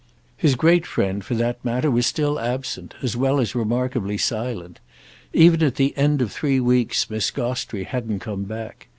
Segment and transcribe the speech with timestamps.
[0.35, 4.79] His great friend, for that matter, was still absent, as well as remarkably silent;
[5.31, 8.87] even at the end of three weeks Miss Gostrey hadn't come back.